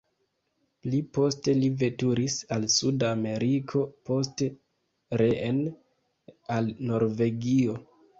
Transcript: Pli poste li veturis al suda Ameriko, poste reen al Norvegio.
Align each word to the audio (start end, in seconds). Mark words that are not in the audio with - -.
Pli 0.85 0.99
poste 1.17 1.53
li 1.57 1.67
veturis 1.81 2.37
al 2.55 2.65
suda 2.75 3.11
Ameriko, 3.17 3.81
poste 4.07 4.47
reen 5.23 5.61
al 6.57 6.71
Norvegio. 6.93 7.77